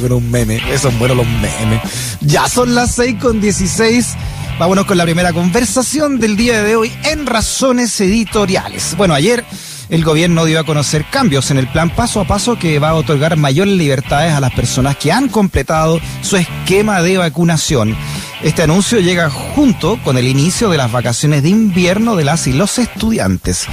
con 0.00 0.12
un 0.12 0.30
meme. 0.30 0.60
Son 0.78 0.98
buenos 0.98 1.16
los 1.16 1.26
memes. 1.26 1.80
Ya 2.20 2.48
son 2.48 2.74
las 2.74 2.94
6 2.94 3.16
con 3.20 3.40
16. 3.40 4.14
Vámonos 4.58 4.86
con 4.86 4.96
la 4.96 5.04
primera 5.04 5.32
conversación 5.32 6.18
del 6.18 6.36
día 6.36 6.62
de 6.62 6.76
hoy 6.76 6.92
en 7.04 7.26
Razones 7.26 8.00
Editoriales. 8.00 8.94
Bueno, 8.96 9.14
ayer 9.14 9.44
el 9.88 10.04
gobierno 10.04 10.44
dio 10.44 10.60
a 10.60 10.64
conocer 10.64 11.04
cambios 11.10 11.50
en 11.50 11.58
el 11.58 11.66
plan 11.68 11.90
paso 11.90 12.20
a 12.20 12.26
paso 12.26 12.58
que 12.58 12.78
va 12.78 12.90
a 12.90 12.94
otorgar 12.94 13.36
mayores 13.36 13.74
libertades 13.74 14.32
a 14.32 14.40
las 14.40 14.52
personas 14.52 14.96
que 14.96 15.12
han 15.12 15.28
completado 15.28 16.00
su 16.22 16.36
esquema 16.36 17.02
de 17.02 17.18
vacunación. 17.18 17.96
Este 18.42 18.62
anuncio 18.62 19.00
llega 19.00 19.28
junto 19.28 19.98
con 20.02 20.16
el 20.16 20.26
inicio 20.26 20.70
de 20.70 20.78
las 20.78 20.90
vacaciones 20.90 21.42
de 21.42 21.50
invierno 21.50 22.16
de 22.16 22.24
las 22.24 22.46
y 22.46 22.54
los 22.54 22.78
estudiantes. 22.78 23.66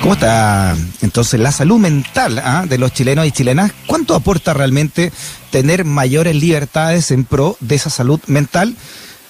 ¿Cómo 0.00 0.14
está 0.14 0.74
entonces 1.02 1.38
la 1.38 1.52
salud 1.52 1.78
mental 1.78 2.40
ah, 2.42 2.64
de 2.66 2.78
los 2.78 2.94
chilenos 2.94 3.26
y 3.26 3.32
chilenas? 3.32 3.72
¿Cuánto 3.86 4.14
aporta 4.14 4.54
realmente 4.54 5.12
tener 5.50 5.84
mayores 5.84 6.34
libertades 6.36 7.10
en 7.10 7.26
pro 7.26 7.58
de 7.60 7.74
esa 7.74 7.90
salud 7.90 8.18
mental? 8.26 8.74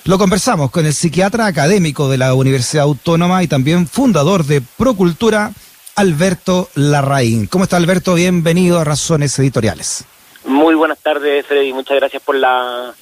Lo 0.05 0.17
conversamos 0.17 0.71
con 0.71 0.87
el 0.87 0.95
psiquiatra 0.95 1.47
académico 1.47 2.09
de 2.09 2.19
la 2.19 2.33
Universidad 2.35 2.85
Autónoma 2.85 3.43
y 3.43 3.49
también 3.49 3.89
fundador 3.89 4.45
de 4.45 4.61
Procultura, 4.61 5.51
Alberto 5.97 6.69
Larraín. 6.77 7.49
¿Cómo 7.49 7.65
está 7.65 7.79
Alberto? 7.79 8.15
Bienvenido 8.15 8.79
a 8.79 8.85
Razones 8.85 9.37
Editoriales. 9.41 10.05
Muy 10.45 10.77
buenas 10.77 10.99
tardes, 11.01 11.45
Freddy. 11.47 11.73
Muchas 11.73 11.97
gracias 11.97 12.23
por 12.23 12.37
la, 12.37 12.95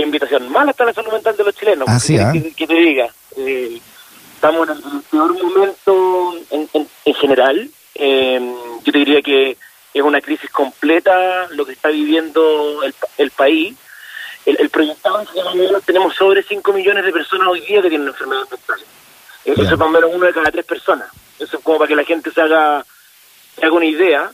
invitación. 0.00 0.50
Mal 0.50 0.68
está 0.68 0.84
la 0.84 0.92
salud 0.92 1.12
mental 1.12 1.36
de 1.36 1.44
los 1.44 1.54
chilenos. 1.54 1.88
Así, 1.88 2.18
¿ah? 2.18 2.32
que, 2.32 2.66
te 2.66 2.74
diga. 2.74 3.08
Eh, 3.36 3.80
estamos 4.34 4.68
en 4.68 4.76
el 4.76 5.02
peor 5.10 5.42
momento 5.42 6.34
en, 6.50 7.14
general. 7.14 7.70
Eh, 7.94 8.54
yo 8.82 8.92
te 8.92 8.98
diría 8.98 9.22
que 9.22 9.56
es 9.94 10.02
una 10.02 10.20
crisis 10.20 10.50
completa 10.50 11.48
lo 11.50 11.66
que 11.66 11.72
está 11.72 11.88
viviendo 11.88 12.80
el, 13.18 13.30
país. 13.30 13.76
El, 14.46 14.60
el 14.60 14.70
proyectado 14.70 15.24
tenemos 15.84 16.14
sobre 16.16 16.42
5 16.42 16.72
millones 16.72 17.04
de 17.04 17.12
personas 17.12 17.48
hoy 17.48 17.60
día 17.60 17.82
que 17.82 17.90
tienen 17.90 18.08
enfermedades 18.08 18.50
mentales. 18.50 18.86
Eso 19.44 19.62
es 19.62 19.70
más 19.70 19.88
o 19.88 19.90
menos 19.90 20.10
uno 20.12 20.26
de 20.26 20.32
cada 20.32 20.50
tres 20.50 20.64
personas. 20.64 21.08
Eso 21.38 21.56
es 21.56 21.64
como 21.64 21.78
para 21.78 21.88
que 21.88 21.96
la 21.96 22.04
gente 22.04 22.30
se 22.30 22.40
haga, 22.40 22.84
se 23.56 23.66
haga 23.66 23.74
una 23.74 23.86
idea 23.86 24.30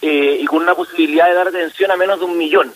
eh, 0.00 0.38
y 0.40 0.44
con 0.46 0.62
una 0.62 0.74
posibilidad 0.74 1.26
de 1.26 1.34
dar 1.34 1.48
atención 1.48 1.90
a 1.90 1.96
menos 1.96 2.18
de 2.20 2.24
un 2.24 2.38
millón. 2.38 2.72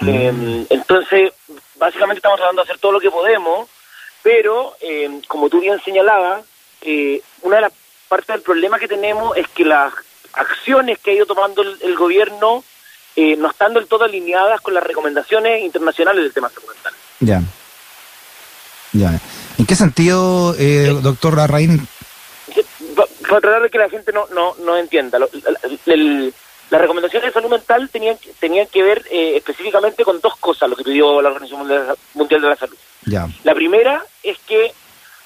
Eh, 0.00 0.66
entonces, 0.70 1.32
básicamente 1.76 2.18
estamos 2.18 2.38
tratando 2.38 2.62
de 2.62 2.68
hacer 2.68 2.80
todo 2.80 2.92
lo 2.92 3.00
que 3.00 3.10
podemos, 3.10 3.68
pero 4.22 4.76
eh, 4.80 5.20
como 5.28 5.48
tú 5.48 5.60
bien 5.60 5.80
señalabas, 5.84 6.44
una 7.42 7.56
de 7.56 7.62
las 7.62 7.72
partes 8.08 8.28
del 8.28 8.42
problema 8.42 8.78
que 8.78 8.88
tenemos 8.88 9.36
es 9.36 9.48
que 9.48 9.64
las 9.64 9.92
acciones 10.34 10.98
que 10.98 11.12
ha 11.12 11.14
ido 11.14 11.26
tomando 11.26 11.62
el, 11.62 11.96
gobierno 11.96 12.62
no 13.16 13.50
están 13.50 13.72
del 13.72 13.86
todo 13.86 14.04
alineadas 14.04 14.60
con 14.60 14.74
las 14.74 14.84
recomendaciones 14.84 15.62
internacionales 15.62 16.24
del 16.24 16.32
tema 16.34 16.50
mental. 16.68 16.92
Ya. 17.20 17.42
Ya. 18.92 19.18
¿En 19.56 19.64
qué 19.66 19.74
sentido, 19.74 20.54
doctor 21.00 21.36
Larraín, 21.36 21.88
para 23.28 23.40
tratar 23.40 23.62
de 23.62 23.70
que 23.70 23.78
la 23.78 23.88
gente 23.88 24.12
no, 24.12 24.26
no, 24.34 24.54
no 24.64 24.76
entienda. 24.76 25.18
Las 26.70 26.80
recomendaciones 26.80 27.28
de 27.28 27.32
salud 27.32 27.50
mental 27.50 27.88
tenían, 27.90 28.18
tenían 28.40 28.66
que 28.66 28.82
ver 28.82 29.04
eh, 29.10 29.36
específicamente 29.36 30.04
con 30.04 30.20
dos 30.20 30.36
cosas, 30.36 30.68
lo 30.68 30.76
que 30.76 30.84
pidió 30.84 31.20
la 31.20 31.28
Organización 31.28 31.96
Mundial 32.14 32.40
de 32.40 32.48
la 32.48 32.56
Salud. 32.56 32.76
La 33.44 33.54
primera 33.54 34.04
es 34.22 34.38
que 34.38 34.72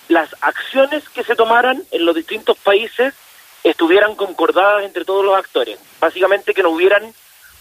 las 0.09 0.35
acciones 0.41 1.09
que 1.09 1.23
se 1.23 1.37
tomaran 1.37 1.83
en 1.91 2.05
los 2.05 2.15
distintos 2.15 2.57
países 2.59 3.15
estuvieran 3.63 4.15
concordadas 4.15 4.85
entre 4.85 5.05
todos 5.05 5.25
los 5.25 5.37
actores. 5.37 5.79
Básicamente 6.01 6.55
que 6.55 6.63
no 6.63 6.71
hubieran 6.71 7.13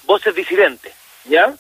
voces 0.06 0.34
disidentes, 0.34 0.94
¿ya? 1.26 1.54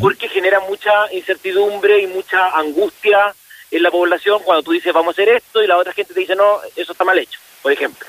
Porque 0.00 0.28
genera 0.28 0.60
mucha 0.60 1.12
incertidumbre 1.12 2.00
y 2.00 2.06
mucha 2.06 2.56
angustia 2.56 3.34
en 3.70 3.82
la 3.82 3.90
población 3.90 4.40
cuando 4.44 4.62
tú 4.62 4.72
dices 4.72 4.92
vamos 4.92 5.08
a 5.08 5.22
hacer 5.22 5.36
esto 5.36 5.62
y 5.62 5.66
la 5.66 5.76
otra 5.76 5.92
gente 5.92 6.14
te 6.14 6.20
dice 6.20 6.36
no, 6.36 6.60
eso 6.76 6.92
está 6.92 7.04
mal 7.04 7.18
hecho, 7.18 7.40
por 7.62 7.72
ejemplo. 7.72 8.06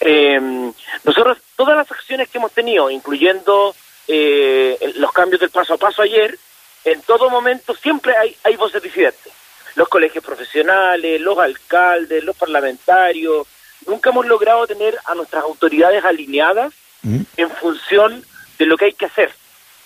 Eh, 0.00 0.72
nosotros, 1.04 1.38
todas 1.56 1.76
las 1.76 1.90
acciones 1.90 2.28
que 2.28 2.38
hemos 2.38 2.52
tenido, 2.52 2.90
incluyendo 2.90 3.74
eh, 4.08 4.92
los 4.96 5.12
cambios 5.12 5.40
del 5.40 5.50
paso 5.50 5.74
a 5.74 5.78
paso 5.78 6.02
ayer, 6.02 6.38
en 6.84 7.02
todo 7.02 7.28
momento 7.28 7.74
siempre 7.74 8.16
hay, 8.16 8.36
hay 8.42 8.56
voces 8.56 8.82
disidentes. 8.82 9.32
Los 9.74 9.88
colegios 9.88 10.24
profesionales, 10.24 11.20
los 11.20 11.38
alcaldes, 11.38 12.24
los 12.24 12.36
parlamentarios, 12.36 13.46
nunca 13.86 14.10
hemos 14.10 14.26
logrado 14.26 14.66
tener 14.66 14.98
a 15.04 15.14
nuestras 15.14 15.44
autoridades 15.44 16.04
alineadas 16.04 16.72
mm. 17.02 17.20
en 17.36 17.50
función 17.50 18.24
de 18.58 18.66
lo 18.66 18.76
que 18.76 18.86
hay 18.86 18.92
que 18.92 19.06
hacer. 19.06 19.30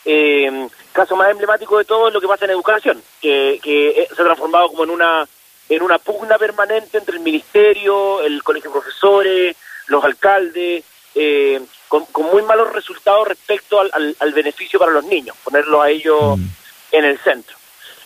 Eh, 0.04 0.68
caso 0.92 1.16
más 1.16 1.30
emblemático 1.30 1.78
de 1.78 1.84
todo 1.84 2.08
es 2.08 2.14
lo 2.14 2.20
que 2.20 2.28
pasa 2.28 2.44
en 2.44 2.52
educación, 2.52 3.02
que, 3.20 3.58
que 3.62 4.06
se 4.14 4.22
ha 4.22 4.24
transformado 4.24 4.68
como 4.68 4.84
en 4.84 4.90
una 4.90 5.26
en 5.66 5.82
una 5.82 5.98
pugna 5.98 6.36
permanente 6.36 6.98
entre 6.98 7.16
el 7.16 7.22
ministerio, 7.22 8.20
el 8.20 8.42
colegio 8.42 8.70
de 8.70 8.80
profesores, 8.80 9.56
los 9.86 10.04
alcaldes, 10.04 10.84
eh, 11.14 11.60
con, 11.88 12.06
muy 12.30 12.42
malos 12.42 12.72
resultados 12.72 13.28
respecto 13.28 13.80
al, 13.80 14.16
al, 14.18 14.32
beneficio 14.32 14.78
para 14.78 14.92
los 14.92 15.04
niños, 15.04 15.36
ponerlo 15.44 15.80
a 15.80 15.90
ellos 15.90 16.38
mm. 16.38 16.46
en 16.92 17.04
el 17.04 17.18
centro. 17.18 17.56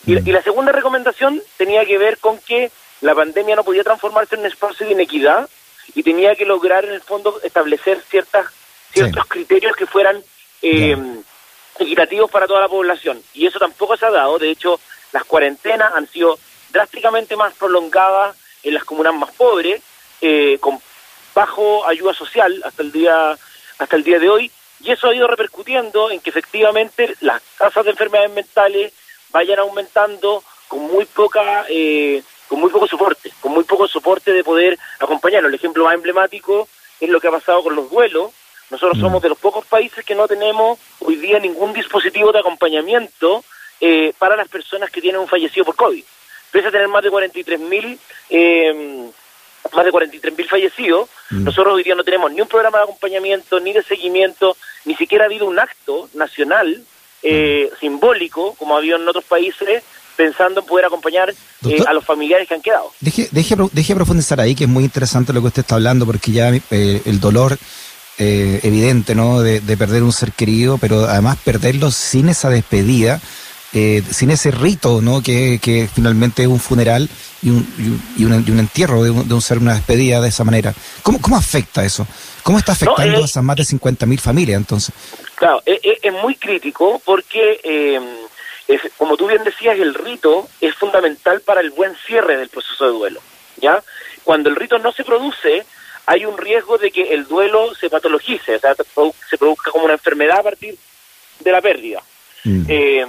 Y, 0.06 0.12
mm. 0.15 0.28
y, 0.28 0.33
la 0.33 0.43
segunda 0.43 0.72
recomendación 0.72 1.43
tenía 1.56 1.84
que 1.87 1.99
ver 1.99 2.19
con 2.19 2.38
que 2.38 2.71
la 3.00 3.15
pandemia 3.15 3.56
no 3.56 3.65
podía 3.65 3.84
transformarse 3.84 4.34
en 4.34 4.43
un 4.43 4.47
espacio 4.47 4.87
de 4.87 4.93
inequidad 4.93 5.49
y 5.94 6.03
tenía 6.03 6.34
que 6.34 6.44
lograr 6.44 6.84
en 6.84 6.93
el 6.93 7.00
fondo 7.00 7.41
establecer 7.43 8.03
ciertas 8.09 8.47
ciertos 8.93 9.27
criterios 9.27 9.77
que 9.77 9.87
fueran 9.87 10.22
eh, 10.62 10.97
equitativos 11.78 12.31
para 12.31 12.47
toda 12.47 12.61
la 12.61 12.69
población. 12.69 13.22
Y 13.34 13.47
eso 13.47 13.59
tampoco 13.59 13.97
se 13.97 14.06
ha 14.06 14.11
dado. 14.11 14.38
De 14.38 14.50
hecho, 14.50 14.81
las 15.12 15.25
cuarentenas 15.25 15.93
han 15.94 16.09
sido 16.09 16.38
drásticamente 16.71 17.37
más 17.37 17.55
prolongadas 17.55 18.37
en 18.62 18.75
las 18.75 18.84
comunas 18.84 19.15
más 19.15 19.31
pobres, 19.33 19.83
eh, 20.21 20.59
con 20.61 20.81
bajo 21.38 21.87
ayuda 21.87 22.12
social 22.15 22.60
hasta 22.65 22.82
el 22.82 22.91
día 22.91 23.38
hasta 23.78 23.94
el 23.94 24.03
día 24.03 24.19
de 24.19 24.28
hoy 24.28 24.50
y 24.82 24.91
eso 24.91 25.06
ha 25.06 25.15
ido 25.15 25.28
repercutiendo 25.28 26.10
en 26.10 26.19
que 26.19 26.31
efectivamente 26.31 27.15
las 27.21 27.41
tasas 27.56 27.84
de 27.84 27.93
enfermedades 27.93 28.32
mentales 28.32 28.93
vayan 29.31 29.60
aumentando 29.60 30.43
con 30.66 30.81
muy 30.81 31.04
poca 31.04 31.65
eh, 31.69 32.25
con 32.49 32.59
muy 32.59 32.71
poco 32.71 32.88
soporte 32.88 33.31
con 33.41 33.53
muy 33.53 33.62
poco 33.62 33.87
soporte 33.87 34.32
de 34.32 34.43
poder 34.43 34.76
acompañarlo. 34.99 35.49
El 35.49 35.54
ejemplo 35.54 35.84
más 35.84 35.94
emblemático 35.94 36.69
es 36.99 37.09
lo 37.09 37.21
que 37.21 37.28
ha 37.28 37.38
pasado 37.38 37.62
con 37.62 37.76
los 37.76 37.88
duelos 37.88 38.32
nosotros 38.70 38.99
mm. 38.99 39.00
somos 39.00 39.22
de 39.22 39.28
los 39.28 39.38
pocos 39.38 39.65
países 39.65 40.05
que 40.05 40.16
no 40.16 40.26
tenemos 40.26 40.76
hoy 40.99 41.15
día 41.16 41.38
ningún 41.38 41.72
dispositivo 41.72 42.32
de 42.32 42.41
acompañamiento 42.41 43.44
eh, 43.81 44.12
para 44.19 44.34
las 44.34 44.49
personas 44.49 44.91
que 44.91 45.00
tienen 45.00 45.20
un 45.20 45.28
fallecido 45.28 45.65
por 45.66 45.76
COVID. 45.76 46.05
Pese 46.50 46.66
a 46.66 46.72
tener 46.72 46.88
más 46.88 47.05
de 47.05 47.10
43 47.10 47.60
mil 47.60 47.97
eh, 48.28 49.09
más 49.75 49.84
de 49.84 49.93
43.000 49.93 50.49
fallecidos, 50.49 51.09
mm. 51.31 51.45
nosotros 51.45 51.75
hoy 51.75 51.83
día 51.83 51.95
no 51.95 52.05
tenemos 52.05 52.33
ni 52.33 52.41
un 52.41 52.49
programa 52.49 52.79
de 52.79 52.84
acompañamiento, 52.84 53.61
ni 53.61 53.73
de 53.73 53.83
seguimiento, 53.83 54.56
ni 54.84 54.95
siquiera 54.95 55.25
ha 55.25 55.27
habido 55.27 55.47
un 55.47 55.59
acto 55.59 56.09
nacional 56.15 56.83
eh, 57.23 57.71
mm. 57.73 57.81
simbólico, 57.81 58.55
como 58.55 58.75
ha 58.75 58.79
habido 58.79 58.97
en 58.97 59.09
otros 59.09 59.25
países, 59.25 59.83
pensando 60.17 60.61
en 60.61 60.67
poder 60.67 60.87
acompañar 60.87 61.31
eh, 61.31 61.84
a 61.87 61.93
los 61.93 62.05
familiares 62.05 62.49
que 62.49 62.55
han 62.55 62.62
quedado. 62.62 62.93
Deje, 63.01 63.29
deje, 63.31 63.56
deje 63.73 63.95
profundizar 63.95 64.41
ahí, 64.41 64.55
que 64.55 64.65
es 64.65 64.71
muy 64.71 64.84
interesante 64.84 65.33
lo 65.33 65.41
que 65.41 65.49
usted 65.49 65.62
está 65.62 65.77
hablando, 65.77 66.06
porque 66.06 66.33
ya 66.33 66.50
eh, 66.50 67.03
el 67.05 67.21
dolor 67.21 67.59
evidente, 68.21 69.15
¿no? 69.15 69.43
De, 69.43 69.61
de 69.61 69.77
perder 69.77 70.03
un 70.03 70.12
ser 70.12 70.33
querido, 70.33 70.77
pero 70.79 71.05
además 71.05 71.39
perderlo 71.45 71.93
sin 71.93 72.29
esa 72.29 72.50
despedida, 72.50 73.21
eh, 73.75 74.03
sin 74.11 74.31
ese 74.31 74.51
rito, 74.51 75.01
¿no? 75.03 75.23
Que, 75.23 75.59
que, 75.62 75.89
finalmente 75.93 76.43
es 76.43 76.49
un 76.49 76.61
funeral 76.61 77.09
y 77.43 77.51
un, 77.51 78.06
y 78.17 78.25
un, 78.25 78.45
y 78.47 78.51
un 78.51 78.59
entierro 78.59 79.03
de 79.03 79.11
un, 79.11 79.43
ser, 79.43 79.59
una 79.59 79.75
despedida 79.75 80.21
de 80.21 80.29
esa 80.29 80.45
manera. 80.45 80.75
¿Cómo, 81.03 81.21
cómo 81.21 81.37
afecta 81.37 81.84
eso? 81.84 82.06
¿Cómo 82.43 82.59
está 82.59 82.73
afectando 82.73 83.23
a 83.23 83.25
esas 83.25 83.45
más 83.45 83.56
de 83.56 83.65
50.000 83.65 84.19
familias 84.21 84.56
entonces? 84.56 84.95
Claro, 85.34 85.62
es, 85.67 85.81
es 86.03 86.12
muy 86.12 86.37
crítico 86.37 87.00
porque, 87.05 87.61
eh, 87.62 88.00
es, 88.69 88.81
como 88.97 89.17
tú 89.17 89.26
bien 89.26 89.44
decías, 89.44 89.79
el 89.79 89.94
rito 89.94 90.49
es 90.61 90.75
fundamental 90.75 91.43
para 91.43 91.61
el 91.61 91.71
buen 91.71 91.94
cierre 92.06 92.38
del 92.38 92.49
proceso 92.49 92.87
de 92.87 92.93
duelo. 92.93 93.21
¿ya? 93.61 93.82
Cuando 94.25 94.49
el 94.49 94.56
rito 94.56 94.79
no 94.79 94.93
se 94.93 95.05
produce, 95.05 95.64
hay 96.06 96.25
un 96.25 96.38
riesgo 96.38 96.79
de 96.79 96.91
que 96.91 97.12
el 97.12 97.26
duelo 97.26 97.75
se 97.75 97.91
patologice, 97.91 98.56
o 98.56 98.61
sea, 98.61 98.75
se 98.75 99.37
produzca 99.37 99.71
como 99.71 99.85
una 99.85 99.94
enfermedad 99.94 100.38
a 100.38 100.43
partir 100.43 100.76
de 101.41 101.53
la 101.53 101.61
pérdida. 101.61 102.03
Mm. 102.44 102.64
Eh, 102.67 103.06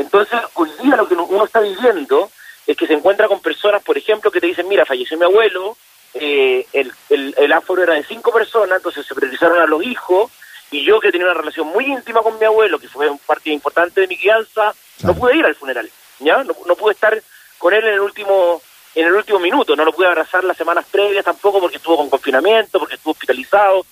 entonces, 0.00 0.40
hoy 0.54 0.70
día 0.82 0.96
lo 0.96 1.06
que 1.06 1.14
uno 1.14 1.44
está 1.44 1.60
viviendo 1.60 2.30
es 2.66 2.76
que 2.76 2.86
se 2.86 2.94
encuentra 2.94 3.28
con 3.28 3.40
personas, 3.40 3.82
por 3.82 3.98
ejemplo, 3.98 4.30
que 4.30 4.40
te 4.40 4.46
dicen, 4.46 4.66
mira, 4.66 4.86
falleció 4.86 5.18
mi 5.18 5.24
abuelo, 5.24 5.76
eh, 6.14 6.66
el, 6.72 6.92
el, 7.36 7.52
aforo 7.52 7.82
era 7.82 7.94
de 7.94 8.04
cinco 8.04 8.32
personas, 8.32 8.78
entonces 8.78 9.04
se 9.06 9.14
priorizaron 9.14 9.60
a 9.60 9.66
los 9.66 9.84
hijos, 9.84 10.30
y 10.70 10.84
yo 10.84 11.00
que 11.00 11.12
tenía 11.12 11.26
una 11.26 11.34
relación 11.34 11.66
muy 11.66 11.84
íntima 11.84 12.22
con 12.22 12.38
mi 12.38 12.46
abuelo, 12.46 12.78
que 12.78 12.88
fue 12.88 13.10
un 13.10 13.18
parte 13.18 13.50
importante 13.50 14.00
de 14.00 14.06
mi 14.06 14.16
crianza, 14.16 14.72
no 15.02 15.14
pude 15.14 15.36
ir 15.36 15.44
al 15.44 15.54
funeral, 15.54 15.90
¿ya? 16.20 16.42
No, 16.44 16.54
no, 16.66 16.76
pude 16.76 16.94
estar 16.94 17.20
con 17.58 17.74
él 17.74 17.84
en 17.84 17.94
el 17.94 18.00
último 18.00 18.62
en 18.94 19.06
el 19.06 19.12
último 19.12 19.38
minuto, 19.38 19.76
no 19.76 19.84
lo 19.84 19.92
pude 19.92 20.08
abrazar 20.08 20.42
las 20.42 20.56
semanas 20.56 20.84
previas 20.90 21.24
tampoco 21.24 21.60
porque 21.60 21.76
estuvo 21.76 21.96
con 21.96 22.10
confinamiento, 22.10 22.78
porque 22.78 22.96
estuvo 22.96 23.12
hospitalizado. 23.12 23.86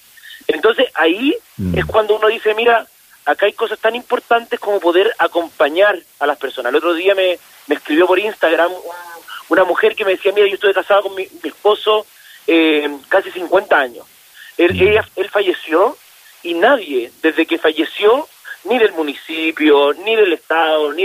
Entonces 0.49 0.87
ahí 0.95 1.37
mm. 1.57 1.79
es 1.79 1.87
cuando 1.87 2.17
uno 2.17 2.27
dice, 2.27 2.53
mira, 2.55 2.85
acá 3.29 3.45
hay 3.45 3.53
cosas 3.53 3.79
tan 3.79 3.95
importantes 3.95 4.59
como 4.59 4.81
poder 4.81 5.15
acompañar 5.19 5.99
a 6.19 6.27
las 6.27 6.39
personas. 6.39 6.71
El 6.71 6.77
otro 6.77 6.95
día 6.95 7.15
me, 7.15 7.39
me 7.67 7.75
escribió 7.75 8.07
por 8.07 8.19
Instagram 8.19 8.73
una 9.51 9.65
mujer 9.65 9.95
que 9.95 10.05
me 10.05 10.13
decía, 10.13 10.33
mira, 10.33 10.47
yo 10.47 10.55
estuve 10.55 10.73
casada 10.73 11.03
con 11.03 11.15
mi, 11.15 11.29
esposo 11.45 12.07
eh, 12.47 12.89
casi 13.09 13.31
50 13.31 13.79
años. 13.79 14.07
Él, 14.57 14.75
mm. 14.75 15.21
él 15.21 15.29
falleció 15.31 15.97
y 16.43 16.55
nadie, 16.55 17.13
desde 17.21 17.45
que 17.45 17.59
falleció, 17.59 18.27
ni 18.65 18.79
del 18.79 18.93
municipio, 18.93 19.93
ni 19.93 20.17
del 20.17 20.33
Estado, 20.33 20.93
ni 20.95 21.05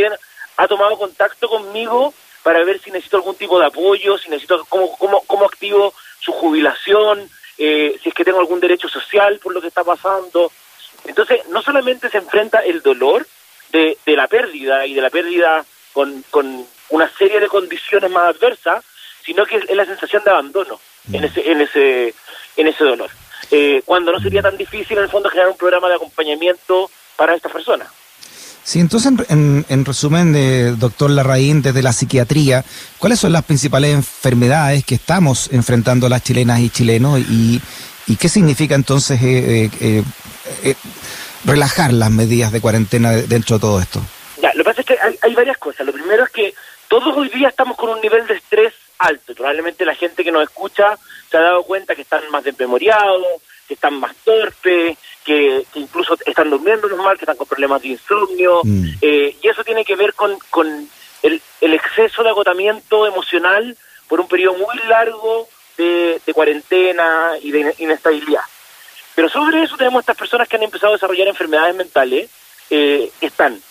ha 0.55 0.67
tomado 0.67 0.97
contacto 0.97 1.49
conmigo 1.49 2.13
para 2.41 2.63
ver 2.63 2.79
si 2.81 2.89
necesito 2.89 3.17
algún 3.17 3.35
tipo 3.35 3.59
de 3.59 3.65
apoyo, 3.65 4.17
si 4.17 4.29
necesito 4.29 4.65
cómo, 4.69 4.97
cómo, 4.97 5.21
cómo 5.27 5.45
activo 5.45 5.93
su 6.19 6.31
jubilación, 6.31 7.29
eh, 7.57 7.99
si 8.01 8.09
es 8.09 8.15
que 8.15 8.23
tengo 8.23 8.39
algún 8.39 8.61
derecho 8.61 8.87
social 8.87 9.39
por 9.39 9.53
lo 9.53 9.59
que 9.59 9.67
está 9.67 9.83
pasando. 9.83 10.51
Entonces, 11.13 11.47
no 11.49 11.61
solamente 11.61 12.09
se 12.09 12.17
enfrenta 12.17 12.57
el 12.61 12.81
dolor 12.81 13.27
de, 13.71 13.99
de 14.03 14.15
la 14.15 14.27
pérdida 14.27 14.87
y 14.87 14.95
de 14.95 15.01
la 15.01 15.11
pérdida 15.11 15.63
con, 15.93 16.25
con 16.31 16.65
una 16.89 17.07
serie 17.19 17.39
de 17.39 17.47
condiciones 17.47 18.09
más 18.09 18.35
adversas, 18.35 18.83
sino 19.23 19.45
que 19.45 19.57
es 19.57 19.75
la 19.75 19.85
sensación 19.85 20.23
de 20.23 20.31
abandono 20.31 20.79
en 21.11 21.21
mm. 21.21 21.25
ese, 21.25 21.51
en 21.51 21.61
ese, 21.61 22.15
en 22.57 22.67
ese 22.67 22.83
dolor. 22.83 23.11
Eh, 23.51 23.83
cuando 23.85 24.11
no 24.11 24.19
sería 24.19 24.41
tan 24.41 24.57
difícil 24.57 24.97
en 24.97 25.03
el 25.03 25.09
fondo 25.11 25.29
generar 25.29 25.51
un 25.51 25.57
programa 25.57 25.87
de 25.87 25.95
acompañamiento 25.95 26.89
para 27.15 27.35
estas 27.35 27.51
personas. 27.51 27.89
Sí, 28.63 28.79
entonces, 28.79 29.13
en, 29.29 29.63
en, 29.69 29.85
resumen, 29.85 30.33
de 30.33 30.71
doctor 30.71 31.11
Larraín, 31.11 31.61
desde 31.61 31.83
la 31.83 31.93
psiquiatría, 31.93 32.65
¿cuáles 32.97 33.19
son 33.19 33.33
las 33.33 33.43
principales 33.43 33.93
enfermedades 33.93 34.83
que 34.83 34.95
estamos 34.95 35.51
enfrentando 35.51 36.09
las 36.09 36.23
chilenas 36.23 36.59
y 36.59 36.71
chilenos 36.71 37.19
y, 37.19 37.61
y 38.07 38.15
qué 38.15 38.29
significa 38.29 38.75
entonces 38.75 39.21
eh, 39.21 39.69
eh, 39.79 40.03
eh, 40.63 40.75
relajar 41.45 41.93
las 41.93 42.11
medidas 42.11 42.51
de 42.51 42.61
cuarentena 42.61 43.11
dentro 43.11 43.57
de 43.57 43.61
todo 43.61 43.79
esto? 43.79 44.01
Ya, 44.41 44.51
lo 44.53 44.63
que 44.63 44.69
pasa 44.69 44.81
es 44.81 44.87
que 44.87 44.97
hay, 45.01 45.17
hay, 45.21 45.35
varias 45.35 45.57
cosas. 45.57 45.85
Lo 45.85 45.93
primero 45.93 46.23
es 46.23 46.29
que 46.29 46.53
todos 46.87 47.15
hoy 47.15 47.29
día 47.29 47.49
estamos 47.49 47.77
con 47.77 47.89
un 47.89 48.01
nivel 48.01 48.25
de 48.27 48.35
estrés 48.35 48.73
alto. 48.99 49.33
Probablemente 49.33 49.85
la 49.85 49.95
gente 49.95 50.23
que 50.23 50.31
nos 50.31 50.43
escucha 50.43 50.97
se 51.29 51.37
ha 51.37 51.41
dado 51.41 51.63
cuenta 51.63 51.95
que 51.95 52.03
están 52.03 52.21
más 52.31 52.43
desmemoriados, 52.43 53.41
que 53.67 53.73
están 53.73 53.99
más 53.99 54.15
torpes, 54.23 54.97
que, 55.23 55.65
incluso 55.75 56.17
están 56.25 56.49
durmiendo 56.49 56.87
normal, 56.87 57.17
que 57.17 57.23
están 57.23 57.37
con 57.37 57.47
problemas 57.47 57.81
de 57.81 57.89
insomnio, 57.89 58.61
mm. 58.63 58.85
eh, 59.01 59.37
y 59.41 59.47
eso 59.47 59.63
tiene 59.63 59.85
que 59.85 59.95
ver 59.95 60.13
con, 60.13 60.37
con 60.49 60.67
el, 61.21 61.41
el, 61.61 61.73
exceso 61.73 62.23
de 62.23 62.29
agotamiento 62.29 63.07
emocional 63.07 63.77
por 64.07 64.19
un 64.19 64.27
periodo 64.27 64.57
muy 64.57 64.77
largo 64.87 65.47
de, 65.77 66.19
cuarentena 66.33 67.31
y 67.41 67.51
de 67.51 67.75
inestabilidad. 67.79 68.41
Pero 69.15 69.29
sobre 69.29 69.63
eso 69.63 69.77
tenemos 69.77 70.01
estas 70.01 70.17
personas 70.17 70.47
que 70.47 70.55
han 70.55 70.63
empezado 70.63 70.93
a 70.93 70.95
desarrollar 70.95 71.27
enfermedades 71.27 71.75
mentales, 71.75 72.29
eh, 72.69 73.11
están 73.21 73.61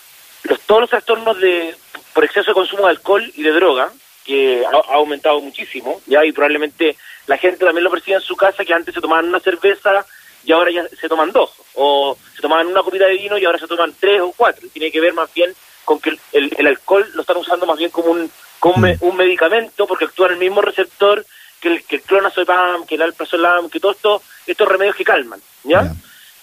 los, 0.43 0.59
todos 0.61 0.81
los 0.81 0.89
trastornos 0.89 1.39
de 1.39 1.75
por 2.13 2.23
exceso 2.23 2.51
de 2.51 2.55
consumo 2.55 2.83
de 2.83 2.89
alcohol 2.89 3.31
y 3.35 3.43
de 3.43 3.51
droga, 3.51 3.91
que 4.23 4.63
ha, 4.65 4.93
aumentado 4.93 5.39
muchísimo, 5.41 6.01
ya 6.05 6.23
y 6.23 6.31
probablemente 6.31 6.95
la 7.27 7.37
gente 7.37 7.65
también 7.65 7.83
lo 7.83 7.91
percibe 7.91 8.17
en 8.17 8.21
su 8.21 8.35
casa, 8.35 8.63
que 8.63 8.73
antes 8.73 8.93
se 8.93 9.01
tomaban 9.01 9.27
una 9.27 9.39
cerveza 9.39 10.05
y 10.45 10.51
ahora 10.51 10.71
ya 10.71 10.87
se 10.89 11.09
toman 11.09 11.31
dos, 11.31 11.51
o 11.73 12.17
se 12.35 12.41
tomaban 12.41 12.67
una 12.67 12.83
copita 12.83 13.05
de 13.05 13.17
vino 13.17 13.37
y 13.37 13.45
ahora 13.45 13.57
se 13.57 13.67
toman 13.67 13.93
tres 13.99 14.21
o 14.21 14.31
cuatro. 14.35 14.67
Tiene 14.71 14.91
que 14.91 15.01
ver 15.01 15.13
más 15.13 15.33
bien 15.33 15.53
con 15.85 15.99
que 15.99 16.11
el, 16.31 16.51
el, 16.57 16.67
alcohol 16.67 17.09
lo 17.13 17.21
están 17.21 17.37
usando 17.37 17.65
más 17.65 17.77
bien 17.77 17.89
como 17.89 18.11
un, 18.11 18.31
como 18.59 18.87
mm. 18.87 18.97
un 19.01 19.15
medicamento, 19.17 19.87
porque 19.87 20.05
actúa 20.05 20.27
en 20.27 20.33
el 20.33 20.39
mismo 20.39 20.61
receptor 20.61 21.25
que 21.63 21.69
el, 21.69 21.83
que 21.85 21.95
el 21.95 22.01
clonazepam, 22.01 22.85
que 22.85 22.95
el 22.95 23.01
alprazolam, 23.03 23.69
que 23.69 23.79
todos 23.79 23.95
esto, 23.95 24.21
estos 24.45 24.67
remedios 24.67 24.97
que 24.97 25.05
calman, 25.05 25.39
¿ya? 25.63 25.93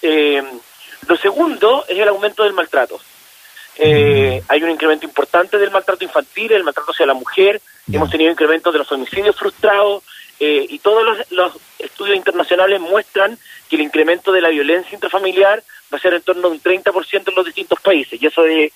Eh, 0.00 0.42
lo 1.06 1.16
segundo 1.18 1.84
es 1.86 1.98
el 1.98 2.08
aumento 2.08 2.42
del 2.42 2.54
maltrato. 2.54 2.98
Eh, 3.76 4.42
hay 4.48 4.62
un 4.62 4.70
incremento 4.70 5.04
importante 5.04 5.58
del 5.58 5.70
maltrato 5.70 6.04
infantil, 6.04 6.52
el 6.52 6.64
maltrato 6.64 6.92
hacia 6.92 7.04
la 7.04 7.12
mujer, 7.12 7.60
hemos 7.92 8.10
tenido 8.10 8.30
incrementos 8.30 8.72
de 8.72 8.78
los 8.78 8.90
homicidios 8.92 9.36
frustrados, 9.36 10.02
eh, 10.38 10.66
y 10.70 10.78
todos 10.78 11.18
los, 11.28 11.52
estudios 11.78 12.16
internacionales 12.16 12.80
muestran 12.80 13.38
que 13.68 13.76
el 13.76 13.82
incremento 13.82 14.32
de 14.32 14.40
la 14.40 14.48
violencia 14.48 14.94
intrafamiliar 14.94 15.62
va 15.92 15.98
a 15.98 16.00
ser 16.00 16.14
en 16.14 16.22
torno 16.22 16.48
a 16.48 16.50
un 16.50 16.62
30% 16.62 17.28
en 17.28 17.34
los 17.34 17.44
distintos 17.44 17.78
países, 17.80 18.20
y 18.20 18.26
eso 18.26 18.46
es, 18.46 18.72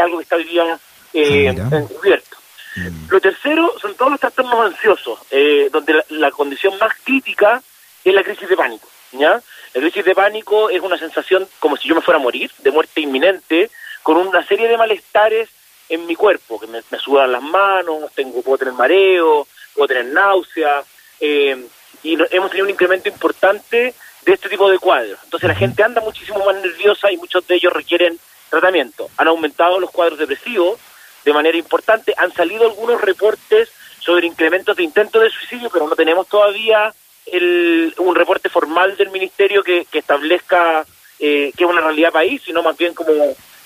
algo 0.00 0.18
que 0.18 0.24
está 0.24 0.34
hoy 0.34 0.44
día 0.44 0.78
eh, 1.12 1.46
encubierto. 1.46 2.35
Mm. 2.76 3.10
Lo 3.10 3.20
tercero 3.20 3.74
son 3.80 3.94
todos 3.94 4.12
los 4.12 4.20
trastornos 4.20 4.72
ansiosos, 4.72 5.18
eh, 5.30 5.68
donde 5.72 6.04
la, 6.10 6.30
condición 6.30 6.78
más 6.78 6.92
crítica 7.02 7.62
es 8.04 8.14
la 8.14 8.22
crisis 8.22 8.48
de 8.48 8.56
pánico. 8.56 8.88
¿ya? 9.12 9.40
La 9.74 9.80
crisis 9.80 10.04
de 10.04 10.14
pánico 10.14 10.70
es 10.70 10.80
una 10.80 10.98
sensación 10.98 11.48
como 11.58 11.76
si 11.76 11.88
yo 11.88 11.94
me 11.94 12.02
fuera 12.02 12.18
a 12.18 12.22
morir, 12.22 12.50
de 12.58 12.70
muerte 12.70 13.00
inminente, 13.00 13.70
con 14.02 14.16
una 14.16 14.46
serie 14.46 14.68
de 14.68 14.76
malestares 14.76 15.48
en 15.88 16.06
mi 16.06 16.14
cuerpo, 16.14 16.60
que 16.60 16.66
me, 16.66 16.82
me 16.90 16.98
sudan 16.98 17.32
las 17.32 17.42
manos, 17.42 18.10
tengo, 18.14 18.42
puedo 18.42 18.58
tener 18.58 18.74
mareo, 18.74 19.46
puedo 19.74 19.88
tener 19.88 20.06
náuseas, 20.06 20.84
eh, 21.20 21.66
y 22.02 22.14
hemos 22.30 22.50
tenido 22.50 22.64
un 22.64 22.70
incremento 22.70 23.08
importante 23.08 23.94
de 24.24 24.32
este 24.32 24.48
tipo 24.48 24.70
de 24.70 24.78
cuadros. 24.78 25.18
Entonces 25.24 25.48
la 25.48 25.54
gente 25.54 25.82
anda 25.82 26.00
muchísimo 26.00 26.44
más 26.44 26.56
nerviosa 26.56 27.10
y 27.10 27.16
muchos 27.16 27.46
de 27.46 27.56
ellos 27.56 27.72
requieren 27.72 28.18
tratamiento. 28.50 29.08
Han 29.16 29.28
aumentado 29.28 29.80
los 29.80 29.90
cuadros 29.90 30.18
depresivos 30.18 30.78
de 31.26 31.32
manera 31.32 31.58
importante, 31.58 32.14
han 32.16 32.32
salido 32.32 32.64
algunos 32.64 33.00
reportes 33.00 33.68
sobre 33.98 34.28
incrementos 34.28 34.76
de 34.76 34.84
intentos 34.84 35.20
de 35.20 35.28
suicidio, 35.28 35.68
pero 35.70 35.88
no 35.88 35.96
tenemos 35.96 36.28
todavía 36.28 36.94
el, 37.26 37.92
un 37.98 38.14
reporte 38.14 38.48
formal 38.48 38.96
del 38.96 39.10
ministerio 39.10 39.64
que, 39.64 39.86
establezca 39.92 40.86
eh, 41.18 41.52
que 41.56 41.64
es 41.64 41.70
una 41.70 41.80
realidad 41.80 42.12
país, 42.12 42.40
sino 42.44 42.62
más 42.62 42.76
bien 42.76 42.94
como 42.94 43.12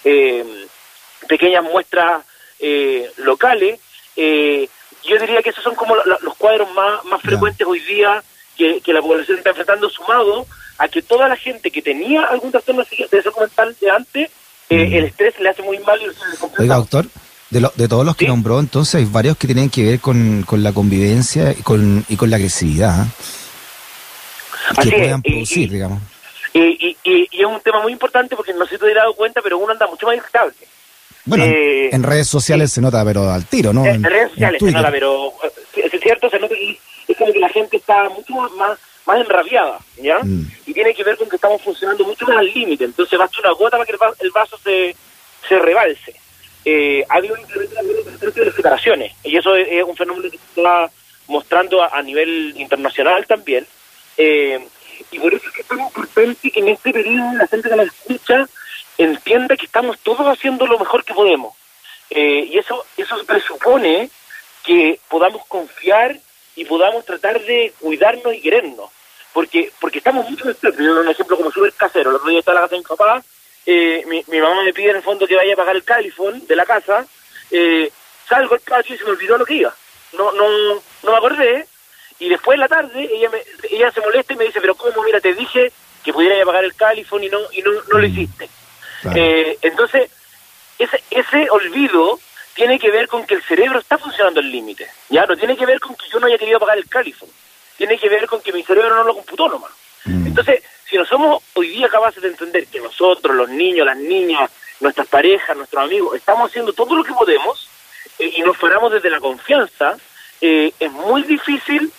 eh, 0.05 0.67
pequeñas 1.29 1.63
muestras 1.63 2.25
eh, 2.59 3.13
locales. 3.19 3.79
Eh, 4.17 4.67
yo 5.05 5.19
diría 5.19 5.43
que 5.43 5.51
esos 5.51 5.63
son 5.63 5.75
como 5.75 5.95
los 5.97 6.37
cuadros 6.39 6.73
más, 6.73 7.05
más 7.05 7.21
frecuentes 7.21 7.67
hoy 7.67 7.81
día 7.81 8.23
que, 8.57 8.93
la 8.93 9.03
población 9.03 9.39
está 9.39 9.51
enfrentando, 9.51 9.89
sumado 9.91 10.47
a 10.79 10.89
que 10.89 11.03
toda 11.03 11.29
la 11.29 11.37
gente 11.37 11.71
que 11.71 11.83
tenía 11.83 12.25
algún 12.25 12.51
trastorno 12.51 12.85
de 12.85 13.23
salud 13.23 13.39
mental 13.39 13.77
de 13.81 13.91
antes, 13.91 14.31
eh, 14.71 14.87
mm. 14.87 14.95
el 14.95 15.05
estrés 15.05 15.41
le 15.41 15.49
hace 15.49 15.63
muy 15.63 15.79
mal 15.81 16.01
y 16.01 16.07
Oiga, 16.63 16.77
doctor, 16.77 17.07
de, 17.51 17.69
de 17.75 17.89
todos 17.89 18.07
los 18.07 18.17
que 18.17 18.27
nombró, 18.27 18.61
entonces 18.61 18.95
hay 18.97 19.05
varios 19.05 19.37
que 19.37 19.47
tienen 19.47 19.71
que 19.71 19.85
ver 19.85 20.01
con, 20.01 20.45
con 20.47 20.63
la 20.63 20.73
convivencia 20.73 21.53
y 21.53 21.63
con, 21.63 22.05
y 22.09 22.17
con 22.17 22.31
la 22.31 22.37
agresividad. 22.37 23.05
¿eh? 23.05 24.83
Que 24.83 24.91
puedan 24.91 25.23
producir, 25.23 25.71
digamos. 25.71 26.01
Y, 26.53 26.97
y, 27.05 27.29
es 27.33 27.47
un 27.47 27.61
tema 27.61 27.81
muy 27.81 27.93
importante 27.93 28.37
porque 28.37 28.53
no 28.53 28.67
sé 28.67 28.75
si 28.75 28.81
te 28.81 28.89
has 28.89 28.95
dado 28.95 29.15
cuenta, 29.15 29.41
pero 29.43 29.59
uno 29.59 29.73
anda 29.73 29.87
mucho 29.87 30.07
más 30.07 30.17
irritable. 30.17 30.55
Bueno, 31.25 31.45
eh, 31.45 31.91
en 31.93 32.03
redes 32.03 32.29
sociales 32.29 32.73
se 32.73 32.81
nota, 32.81 33.05
pero 33.05 33.31
al 33.31 33.45
tiro, 33.47 33.73
¿no? 33.73 33.85
En, 33.85 34.03
redes 34.03 34.31
sociales 34.31 34.61
se 34.63 34.73
nota, 34.73 34.91
pero 34.91 35.33
eh, 35.45 35.91
es 35.93 36.01
cierto, 36.01 36.31
se 36.31 36.39
nota 36.39 36.55
y 36.55 36.79
es 37.09 37.17
como 37.17 37.33
que 37.33 37.39
la 37.39 37.49
gente 37.49 37.77
está 37.77 38.09
mucho 38.09 38.35
más 38.57 38.79
más 39.07 39.21
enrabiada, 39.21 39.79
¿ya? 40.01 40.19
Mm. 40.23 40.51
Y 40.67 40.75
tiene 40.75 40.95
que 40.95 41.05
ver 41.05 41.17
con 41.17 41.29
que 41.29 41.37
estamos 41.37 41.61
funcionando 41.63 42.05
mucho 42.05 42.27
más 42.27 42.39
al 42.39 42.47
límite, 42.47 42.85
entonces 42.85 43.19
basta 43.19 43.41
una 43.41 43.53
gota 43.53 43.77
para 43.79 43.87
que 43.87 43.97
el 44.21 44.31
vaso 44.31 44.59
se, 44.59 44.95
se 45.49 45.59
rebalse. 45.59 46.15
Eh, 46.65 47.05
ha 47.09 47.15
habido 47.15 47.35
un 47.35 47.41
incremento 47.41 47.75
de 48.31 48.45
las 48.63 48.87
y 49.25 49.37
eso 49.37 49.57
es, 49.57 49.83
un 49.85 49.97
fenómeno 49.97 50.31
que 50.31 50.37
se 50.37 50.45
está 50.45 50.91
mostrando 51.27 51.83
a, 51.83 52.03
nivel 52.03 52.55
internacional 52.57 53.27
también. 53.27 53.67
Eh, 54.17 54.67
y 55.11 55.19
por 55.19 55.33
eso 55.33 55.47
es 55.47 55.53
que 55.53 55.63
es 55.63 55.67
tan 55.67 55.81
importante 55.81 56.51
que 56.51 56.61
en 56.61 56.69
este 56.69 56.93
periodo 56.93 57.33
la 57.35 57.47
gente 57.47 57.69
que 57.69 57.77
nos 57.77 57.87
escucha 57.87 58.49
entienda 58.99 59.57
que 59.57 59.67
estamos 59.67 59.99
todos 60.01 60.27
haciendo 60.27 60.67
lo 60.67 60.79
mejor 60.79 61.05
que 61.05 61.15
podemos. 61.15 61.55
Eh, 62.11 62.49
y 62.51 62.59
eso, 62.59 62.85
eso 62.97 63.25
presupone 63.25 64.11
que 64.65 65.01
podamos 65.09 65.47
confiar 65.47 66.19
y 66.57 66.65
podamos 66.65 67.05
tratar 67.05 67.41
de 67.41 67.73
cuidarnos 67.81 68.35
y 68.35 68.43
querernos. 68.43 68.91
Porque, 69.33 69.73
porque 69.81 69.99
estamos 69.99 70.29
mucho 70.29 70.45
en 70.45 70.51
estrés. 70.51 70.77
Yo 70.77 71.01
un 71.01 71.09
ejemplo 71.09 71.37
como 71.37 71.51
súper 71.51 71.73
casero. 71.73 72.11
El 72.11 72.17
otro 72.17 72.29
día 72.29 72.41
estaba 72.41 72.59
en 72.59 72.63
la 72.63 72.69
casa 72.69 72.75
de 72.75 72.81
mi 72.81 72.85
papá, 72.85 73.23
eh, 73.67 74.05
mi, 74.07 74.25
mi, 74.29 74.41
mamá 74.41 74.63
me 74.63 74.73
pide 74.73 74.91
en 74.91 74.97
el 74.97 75.03
fondo 75.03 75.27
que 75.27 75.37
vaya 75.37 75.53
a 75.55 75.57
pagar 75.57 75.77
el 75.77 75.85
califón 75.85 76.47
de 76.47 76.57
la 76.57 76.65
casa, 76.65 77.07
eh, 77.51 77.91
salgo 78.29 78.55
al 78.55 78.61
patio 78.61 78.95
y 78.95 78.99
se 78.99 79.05
me 79.05 79.11
olvidó 79.11 79.39
lo 79.39 79.45
que 79.45 79.55
iba. 79.55 79.75
No, 80.13 80.33
no, 80.33 80.49
no 81.03 81.11
me 81.11 81.17
acordé. 81.17 81.67
Y 82.19 82.29
después 82.29 82.57
en 82.57 82.61
la 82.61 82.69
tarde 82.69 83.09
ella 83.13 83.31
me, 83.31 83.43
ella 83.71 83.91
se 83.91 84.01
molesta 84.01 84.33
y 84.33 84.37
me 84.37 84.45
dice, 84.45 84.61
pero 84.61 84.75
¿cómo? 84.75 85.03
Mira, 85.03 85.21
te 85.21 85.35
dije 85.35 85.73
que 86.05 86.13
pudiera 86.13 86.37
ir 86.37 86.43
a 86.43 86.47
pagar 86.47 86.65
el 86.65 86.75
califón 86.75 87.25
y 87.25 87.29
no, 87.29 87.39
y 87.53 87.63
no, 87.63 87.73
no 87.73 87.99
lo 87.99 88.09
mm. 88.09 88.11
hiciste. 88.11 88.49
Eh, 89.15 89.59
entonces, 89.63 90.11
ese, 90.79 91.03
ese 91.11 91.51
olvido 91.51 92.19
tiene 92.55 92.79
que 92.79 92.91
ver 92.91 93.09
con 93.09 93.27
que 93.27 93.35
el 93.35 93.43
cerebro 93.43 93.79
está 93.79 93.97
funcionando 93.99 94.41
al 94.41 94.51
límite. 94.51 94.91
Ya 95.09 95.25
no 95.25 95.37
tiene 95.37 95.57
que 95.57 95.67
ver 95.67 95.81
con 95.81 95.95
que 95.97 96.09
yo 96.09 96.21
no 96.21 96.27
haya 96.27 96.39
querido 96.39 96.61
pagar 96.61 96.77
el 96.77 96.89
califón. 96.89 97.29
Tiene 97.77 97.99
que 97.99 98.09
ver 98.09 98.27
con 98.27 98.43
que 98.43 98.53
mi 98.53 98.63
cerebro 98.63 98.95
no 98.95 99.05
lo 99.05 99.15
computó 99.15 99.49
nomás. 99.49 99.71
Mm. 100.05 100.27
Entonces, 100.27 100.63
si 100.89 100.97
no 100.97 101.05
somos 101.05 101.43
hoy 101.55 101.69
día 101.69 101.89
capaces 101.89 102.23
de 102.23 102.29
entender 102.29 102.67
que 102.67 102.81
nosotros, 102.81 103.35
los 103.35 103.49
niños, 103.49 103.87
las 103.87 103.97
niñas, 103.97 104.51
nuestras 104.81 105.07
parejas, 105.07 105.57
nuestros 105.57 105.85
amigos, 105.85 106.17
estamos 106.17 106.51
haciendo 106.51 106.73
todo 106.73 106.95
lo 106.97 107.05
que 107.05 107.13
podemos 107.13 107.69
eh, 108.19 108.33
y 108.37 108.43
nos 108.43 108.57
paramos 108.57 108.93
desde 108.93 109.11
la 109.11 109.21
confianza, 109.21 109.97
eh, 110.41 110.73
es 110.79 110.93
muy 110.93 111.23
difícil 111.23 111.93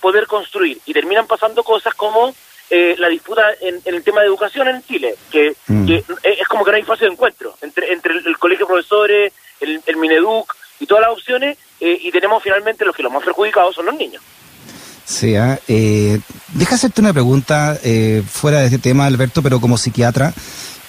poder 0.00 0.26
construir. 0.26 0.78
Y 0.84 0.92
terminan 0.92 1.26
pasando 1.26 1.64
cosas 1.64 1.94
como 1.94 2.34
eh, 2.70 2.96
la 2.98 3.08
disputa 3.08 3.42
en, 3.62 3.80
el 3.86 4.02
tema 4.02 4.20
de 4.20 4.26
educación 4.26 4.68
en 4.68 4.82
Chile, 4.82 5.14
que, 5.30 5.56
mm. 5.68 5.90
es 6.22 6.48
como 6.48 6.66
que 6.66 6.70
no 6.70 6.76
hay 6.76 6.82
espacio 6.82 7.06
de 7.06 7.14
encuentro 7.14 7.56
entre, 7.62 7.94
entre 7.94 8.12
el, 8.12 8.36
colegio 8.36 8.66
de 8.66 8.72
profesores, 8.72 9.32
el, 9.60 9.80
el, 9.86 9.96
Mineduc 9.96 10.54
y 10.78 10.86
todas 10.86 11.04
las 11.04 11.12
opciones, 11.12 11.56
eh, 11.80 11.98
y 12.02 12.10
tenemos 12.10 12.42
finalmente 12.42 12.84
los 12.84 12.94
que 12.94 13.02
los 13.02 13.10
más 13.10 13.24
perjudicados 13.24 13.74
son 13.74 13.86
los 13.86 13.94
niños. 13.94 14.22
Sí, 15.02 15.34
¿ah? 15.34 15.58
eh, 15.66 16.20
deja 16.58 16.74
hacerte 16.74 17.00
una 17.00 17.12
pregunta 17.12 17.78
eh, 17.84 18.22
fuera 18.28 18.58
de 18.58 18.66
este 18.66 18.78
tema, 18.78 19.06
Alberto, 19.06 19.42
pero 19.42 19.60
como 19.60 19.78
psiquiatra. 19.78 20.34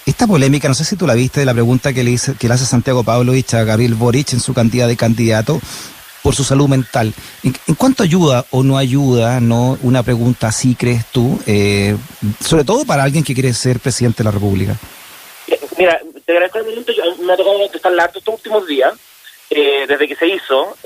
Esta 0.06 0.26
polémica, 0.26 0.66
no 0.66 0.74
sé 0.74 0.84
si 0.84 0.96
tú 0.96 1.06
la 1.06 1.14
viste, 1.14 1.40
de 1.40 1.46
la 1.46 1.54
pregunta 1.54 1.92
que 1.92 2.02
le, 2.02 2.10
hice, 2.10 2.34
que 2.34 2.48
le 2.48 2.54
hace 2.54 2.66
Santiago 2.66 3.04
Pavlovich 3.04 3.54
a 3.54 3.64
Gabriel 3.64 3.94
Boric 3.94 4.32
en 4.32 4.40
su 4.40 4.54
cantidad 4.54 4.88
de 4.88 4.96
candidato 4.96 5.60
por 6.22 6.34
su 6.34 6.42
salud 6.42 6.68
mental. 6.68 7.14
¿En, 7.44 7.74
cuánto 7.76 8.02
ayuda 8.02 8.44
o 8.50 8.62
no 8.62 8.76
ayuda 8.76 9.40
no 9.40 9.78
una 9.82 10.02
pregunta 10.02 10.48
así, 10.48 10.74
crees 10.74 11.06
tú, 11.06 11.38
eh, 11.46 11.96
sobre 12.44 12.64
todo 12.64 12.84
para 12.84 13.04
alguien 13.04 13.22
que 13.22 13.34
quiere 13.34 13.52
ser 13.54 13.78
presidente 13.78 14.18
de 14.18 14.24
la 14.24 14.30
República? 14.32 14.76
Mira, 15.78 16.00
te 16.26 16.32
agradezco 16.32 16.58
el 16.58 16.64
momento, 16.64 16.92
me 17.24 17.32
ha 17.32 17.36
tocado 17.36 17.58
contestar 17.58 18.00
harto 18.00 18.18
estos 18.18 18.34
últimos 18.34 18.66
días, 18.66 18.92
eh, 19.50 19.86
desde 19.86 20.08
que 20.08 20.16
se 20.16 20.26
hizo. 20.26 20.76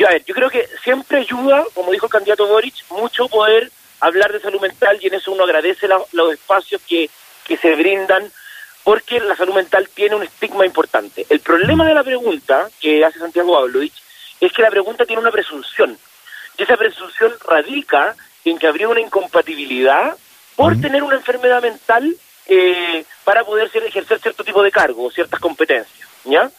Yo, 0.00 0.08
a 0.08 0.12
ver, 0.12 0.24
yo 0.24 0.34
creo 0.34 0.48
que 0.48 0.66
siempre 0.82 1.18
ayuda, 1.18 1.62
como 1.74 1.92
dijo 1.92 2.06
el 2.06 2.12
candidato 2.12 2.46
Boric, 2.46 2.74
mucho 2.88 3.28
poder 3.28 3.70
hablar 4.00 4.32
de 4.32 4.40
salud 4.40 4.58
mental 4.58 4.98
y 4.98 5.08
en 5.08 5.12
eso 5.12 5.30
uno 5.30 5.44
agradece 5.44 5.86
los 6.12 6.32
espacios 6.32 6.80
que, 6.88 7.10
que 7.44 7.58
se 7.58 7.74
brindan 7.74 8.32
porque 8.82 9.20
la 9.20 9.36
salud 9.36 9.52
mental 9.52 9.90
tiene 9.92 10.14
un 10.14 10.22
estigma 10.22 10.64
importante. 10.64 11.26
El 11.28 11.40
problema 11.40 11.84
de 11.84 11.92
la 11.92 12.02
pregunta 12.02 12.70
que 12.80 13.04
hace 13.04 13.18
Santiago 13.18 13.52
Pavlovich 13.52 13.92
es 14.40 14.50
que 14.54 14.62
la 14.62 14.70
pregunta 14.70 15.04
tiene 15.04 15.20
una 15.20 15.30
presunción. 15.30 15.98
Y 16.56 16.62
esa 16.62 16.78
presunción 16.78 17.34
radica 17.46 18.16
en 18.46 18.58
que 18.58 18.68
habría 18.68 18.88
una 18.88 19.02
incompatibilidad 19.02 20.16
por 20.56 20.80
tener 20.80 21.02
una 21.02 21.16
enfermedad 21.16 21.60
mental 21.60 22.16
eh, 22.46 23.04
para 23.24 23.44
poder 23.44 23.70
ser, 23.70 23.84
ejercer 23.84 24.18
cierto 24.18 24.44
tipo 24.44 24.62
de 24.62 24.72
cargo 24.72 25.04
o 25.04 25.10
ciertas 25.10 25.40
competencias. 25.40 26.08
¿ya? 26.24 26.50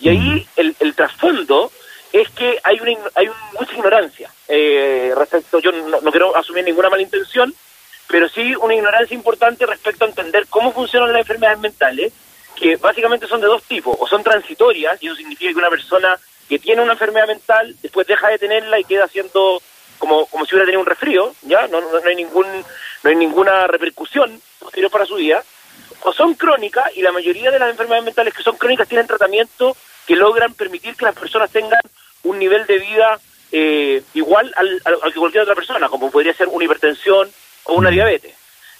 Y 0.00 0.08
ahí 0.08 0.48
el, 0.56 0.74
el 0.80 0.94
trasfondo 0.94 1.70
es 2.12 2.28
que 2.30 2.58
hay 2.62 2.80
una 2.80 2.92
hay 3.14 3.28
mucha 3.58 3.72
ignorancia 3.74 4.30
eh, 4.48 5.12
respecto, 5.16 5.58
yo 5.58 5.72
no, 5.72 6.00
quiero 6.10 6.36
asumir 6.36 6.64
ninguna 6.64 6.90
mala 6.90 7.02
intención, 7.02 7.54
pero 8.08 8.28
sí 8.28 8.54
una 8.56 8.74
ignorancia 8.74 9.14
importante 9.14 9.66
respecto 9.66 10.04
a 10.04 10.08
entender 10.08 10.46
cómo 10.48 10.72
funcionan 10.72 11.12
las 11.12 11.20
enfermedades 11.20 11.58
mentales, 11.58 12.12
que 12.54 12.76
básicamente 12.76 13.26
son 13.26 13.40
de 13.40 13.48
dos 13.48 13.62
tipos, 13.64 13.96
o 13.98 14.06
son 14.06 14.22
transitorias, 14.22 15.02
y 15.02 15.06
eso 15.06 15.16
significa 15.16 15.52
que 15.52 15.58
una 15.58 15.70
persona 15.70 16.18
que 16.48 16.58
tiene 16.58 16.82
una 16.82 16.92
enfermedad 16.92 17.26
mental 17.26 17.74
después 17.82 18.06
deja 18.06 18.28
de 18.28 18.38
tenerla 18.38 18.78
y 18.78 18.84
queda 18.84 19.04
haciendo 19.04 19.60
como, 19.98 20.26
como 20.26 20.44
si 20.46 20.54
hubiera 20.54 20.66
tenido 20.66 20.80
un 20.80 20.86
resfrío, 20.86 21.34
ya 21.42 21.66
no, 21.68 21.80
no, 21.80 21.88
hay 22.04 22.14
ningún 22.14 22.46
no 23.02 23.10
hay 23.10 23.16
ninguna 23.16 23.66
repercusión 23.66 24.40
posterior 24.58 24.90
para 24.90 25.06
su 25.06 25.16
vida, 25.16 25.42
o 26.02 26.12
son 26.12 26.34
crónicas 26.34 26.96
y 26.96 27.02
la 27.02 27.12
mayoría 27.12 27.50
de 27.50 27.58
las 27.58 27.70
enfermedades 27.70 28.04
mentales 28.04 28.34
que 28.34 28.42
son 28.42 28.56
crónicas 28.56 28.88
tienen 28.88 29.06
tratamiento 29.06 29.76
que 30.06 30.16
logran 30.16 30.54
permitir 30.54 30.96
que 30.96 31.04
las 31.04 31.14
personas 31.14 31.50
tengan 31.50 31.80
un 32.22 32.38
nivel 32.38 32.66
de 32.66 32.78
vida 32.78 33.18
eh, 33.52 34.02
igual 34.14 34.52
al, 34.56 34.80
que 35.12 35.18
cualquier 35.18 35.42
otra 35.42 35.54
persona, 35.54 35.88
como 35.88 36.10
podría 36.10 36.34
ser 36.34 36.48
una 36.48 36.64
hipertensión 36.64 37.30
o 37.64 37.74
una 37.74 37.90
diabetes. 37.90 38.34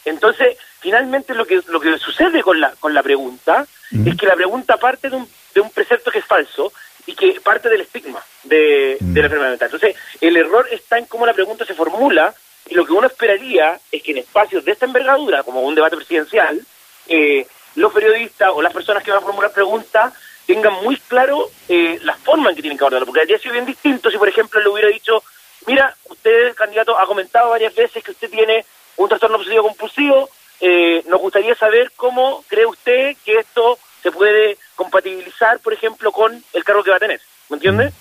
Entonces, 0.05 0.57
finalmente 0.81 1.35
lo 1.35 1.47
que 1.47 1.61
lo 1.69 1.81
que 1.81 1.99
sucede 1.99 2.43
con 2.43 2.61
la 2.61 2.73
con 2.79 2.95
la 2.95 3.03
pregunta 3.03 3.67
es 4.05 4.17
que 4.17 4.27
la 4.27 4.35
pregunta 4.35 4.77
parte 4.77 5.11
de 5.11 5.17
un, 5.17 5.29
de 5.55 5.61
un 5.61 5.71
precepto 5.71 6.11
que 6.11 6.19
es 6.19 6.25
falso 6.25 6.73
y 7.07 7.15
que 7.15 7.41
parte 7.41 7.69
del 7.69 7.83
estigma 7.83 8.23
de, 8.43 8.97
de 9.01 9.21
la 9.21 9.27
enfermedad 9.27 9.51
mental. 9.51 9.71
Entonces, 9.73 9.97
el 10.21 10.37
error 10.37 10.67
está 10.71 10.99
en 10.99 11.07
cómo 11.07 11.25
la 11.25 11.33
pregunta 11.33 11.65
se 11.65 11.75
formula 11.75 12.35
y 12.69 12.75
lo 12.75 12.85
que 12.85 12.93
uno 12.93 13.07
esperaría 13.07 13.79
es 13.93 14.03
que 14.03 14.11
en 14.11 14.19
espacios 14.19 14.65
de 14.65 14.73
esta 14.73 14.87
envergadura, 14.87 15.45
como 15.45 15.61
un 15.61 15.75
debate 15.75 15.97
presidencial, 15.97 16.61
eh, 17.09 17.47
los 17.77 17.93
periodistas 17.93 18.51
o 18.53 18.63
las 18.63 18.73
personas 18.73 19.05
que 19.05 19.13
van 19.13 19.19
a 19.19 19.25
formular 19.25 19.53
preguntas 19.53 20.13
tengan 20.47 20.75
muy 20.85 20.97
claro 20.97 21.51
eh, 21.69 21.99
la 22.03 22.15
forma 22.15 22.51
en 22.51 22.57
que 22.57 22.63
tienen 22.63 22.79
que 22.79 22.85
abordarlo, 22.85 23.07
porque 23.07 23.21
habría 23.21 23.39
sido 23.39 23.53
bien 23.53 23.67
distinto 23.67 24.11
si, 24.11 24.17
por 24.17 24.29
ejemplo, 24.29 24.61
le 24.61 24.69
hubiera 24.69 24.89
dicho, 24.89 25.23
mira, 25.67 25.95
usted, 26.09 26.55
candidato, 26.55 26.99
ha 26.99 27.07
comentado 27.07 27.51
varias 27.51 27.75
veces 27.75 28.03
que 28.03 28.13
usted 28.13 28.31
tiene 28.31 28.65
un 28.97 29.09
trastorno 29.09 29.37
obsesivo 29.37 29.65
compulsivo, 29.65 30.31
eh, 30.61 31.03
nos 31.07 31.21
gustaría 31.21 31.55
saber 31.55 31.93
cómo 31.97 32.45
cree 32.49 32.67
usted 32.67 33.17
que 33.25 33.39
esto 33.39 33.79
se 34.03 34.11
puede 34.11 34.57
compatibilizar, 34.75 35.59
por 35.61 35.73
ejemplo, 35.73 36.13
con 36.13 36.43
el 36.53 36.65
cargo 36.65 36.83
que 36.83 36.91
va 36.91 36.97
a 36.97 37.01
tener, 37.01 37.21
¿me 37.49 37.57
entiende? 37.57 37.89
Mm. 37.89 37.93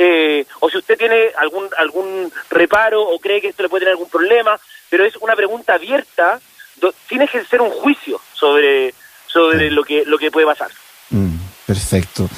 Eh, 0.00 0.46
o 0.60 0.70
si 0.70 0.78
usted 0.78 0.96
tiene 0.96 1.32
algún 1.36 1.68
algún 1.76 2.32
reparo 2.50 3.02
o 3.02 3.18
cree 3.18 3.40
que 3.40 3.48
esto 3.48 3.64
le 3.64 3.68
puede 3.68 3.80
tener 3.80 3.94
algún 3.94 4.08
problema, 4.08 4.58
pero 4.88 5.04
es 5.04 5.16
una 5.16 5.34
pregunta 5.34 5.74
abierta, 5.74 6.40
tiene 7.08 7.26
que 7.26 7.44
ser 7.44 7.60
un 7.60 7.70
juicio 7.70 8.20
sobre 8.32 8.94
sobre 9.26 9.72
lo 9.72 9.82
que 9.82 10.04
lo 10.06 10.16
que 10.16 10.30
puede 10.30 10.46
pasar. 10.46 10.70
Mm. 11.10 11.36
Perfecto. 11.66 12.28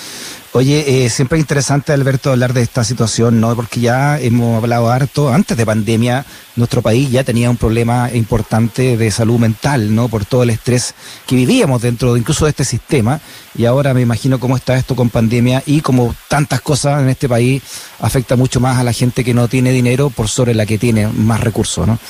Oye, 0.52 1.04
eh, 1.04 1.10
siempre 1.10 1.38
es 1.38 1.42
interesante, 1.42 1.92
Alberto, 1.92 2.32
hablar 2.32 2.52
de 2.52 2.62
esta 2.62 2.82
situación, 2.82 3.40
¿no? 3.40 3.54
Porque 3.54 3.78
ya 3.78 4.18
hemos 4.18 4.60
hablado 4.60 4.90
harto, 4.90 5.28
antes 5.28 5.56
de 5.56 5.64
pandemia, 5.64 6.24
nuestro 6.56 6.82
país 6.82 7.08
ya 7.12 7.22
tenía 7.22 7.48
un 7.48 7.56
problema 7.56 8.10
importante 8.12 8.96
de 8.96 9.10
salud 9.12 9.38
mental, 9.38 9.94
¿no? 9.94 10.08
Por 10.08 10.24
todo 10.24 10.42
el 10.42 10.50
estrés 10.50 10.96
que 11.28 11.36
vivíamos 11.36 11.82
dentro 11.82 12.16
incluso 12.16 12.46
de 12.46 12.50
este 12.50 12.64
sistema. 12.64 13.20
Y 13.54 13.66
ahora 13.66 13.94
me 13.94 14.00
imagino 14.00 14.40
cómo 14.40 14.56
está 14.56 14.74
esto 14.76 14.96
con 14.96 15.10
pandemia 15.10 15.62
y 15.66 15.80
como 15.80 16.12
tantas 16.26 16.60
cosas 16.60 17.00
en 17.00 17.10
este 17.10 17.28
país 17.28 17.62
afecta 18.00 18.34
mucho 18.34 18.58
más 18.58 18.78
a 18.78 18.82
la 18.82 18.92
gente 18.92 19.22
que 19.22 19.32
no 19.32 19.46
tiene 19.46 19.70
dinero 19.70 20.10
por 20.10 20.26
sobre 20.26 20.54
la 20.54 20.66
que 20.66 20.78
tiene 20.78 21.06
más 21.06 21.40
recursos, 21.40 21.86
¿no? 21.86 22.00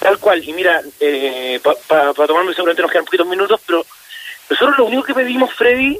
Tal 0.00 0.18
cual. 0.18 0.42
Y 0.42 0.54
mira, 0.54 0.80
eh, 1.00 1.60
para 1.86 2.14
tomarme 2.14 2.54
seguramente 2.54 2.80
nos 2.80 2.90
quedan 2.90 3.04
poquitos 3.04 3.26
minutos, 3.26 3.60
pero 3.66 3.84
nosotros 4.50 4.78
lo 4.78 4.84
único 4.86 5.02
que 5.02 5.14
pedimos, 5.14 5.52
Freddy, 5.52 5.98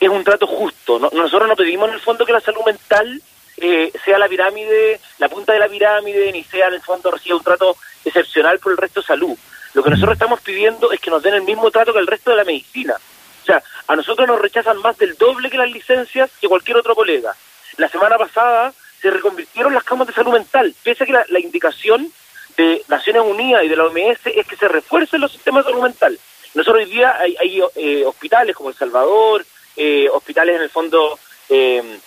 es 0.00 0.08
un 0.08 0.24
trato 0.24 0.46
justo. 0.46 0.98
nosotros 0.98 1.48
no 1.48 1.56
pedimos 1.56 1.88
en 1.88 1.94
el 1.94 2.00
fondo 2.00 2.26
que 2.26 2.32
la 2.32 2.40
salud 2.40 2.62
mental 2.64 3.22
eh, 3.58 3.92
sea 4.04 4.18
la 4.18 4.28
pirámide, 4.28 5.00
la 5.18 5.28
punta 5.28 5.52
de 5.52 5.60
la 5.60 5.68
pirámide, 5.68 6.32
ni 6.32 6.42
sea 6.44 6.68
en 6.68 6.74
el 6.74 6.82
fondo 6.82 7.10
reciba 7.10 7.36
un 7.36 7.44
trato 7.44 7.76
excepcional 8.04 8.58
por 8.58 8.72
el 8.72 8.78
resto 8.78 9.00
de 9.00 9.06
salud. 9.06 9.38
Lo 9.74 9.82
que 9.82 9.90
nosotros 9.90 10.14
estamos 10.14 10.40
pidiendo 10.40 10.92
es 10.92 11.00
que 11.00 11.10
nos 11.10 11.22
den 11.22 11.34
el 11.34 11.42
mismo 11.42 11.70
trato 11.70 11.92
que 11.92 11.98
el 11.98 12.06
resto 12.06 12.30
de 12.30 12.36
la 12.36 12.44
medicina. 12.44 12.94
O 13.42 13.44
sea, 13.44 13.62
a 13.86 13.96
nosotros 13.96 14.26
nos 14.28 14.40
rechazan 14.40 14.78
más 14.78 14.98
del 14.98 15.16
doble 15.16 15.50
que 15.50 15.58
las 15.58 15.70
licencias 15.70 16.30
que 16.40 16.48
cualquier 16.48 16.76
otro 16.76 16.94
colega. 16.94 17.34
La 17.76 17.88
semana 17.88 18.18
pasada 18.18 18.72
se 19.00 19.10
reconvirtieron 19.10 19.74
las 19.74 19.84
camas 19.84 20.06
de 20.06 20.12
salud 20.12 20.32
mental, 20.32 20.74
pese 20.82 21.04
a 21.04 21.06
que 21.06 21.12
la, 21.12 21.40
indicación 21.40 22.12
de 22.56 22.84
Naciones 22.88 23.22
Unidas 23.22 23.64
y 23.64 23.68
de 23.68 23.76
la 23.76 23.84
OMS 23.84 24.26
es 24.26 24.46
que 24.46 24.56
se 24.56 24.68
refuercen 24.68 25.20
los 25.20 25.32
sistemas 25.32 25.64
de 25.64 25.70
salud 25.70 25.84
mental. 25.84 26.18
Nosotros 26.54 26.84
hoy 26.84 26.90
día 26.90 27.16
hay, 27.18 27.62
eh, 27.76 28.04
hospitales 28.04 28.54
como 28.54 28.70
El 28.70 28.76
Salvador, 28.76 29.44
eh, 29.76 30.08
hospitales 30.10 30.56
en 30.56 30.62
el 30.62 30.70
fondo 30.70 31.18
eh, 31.48 31.98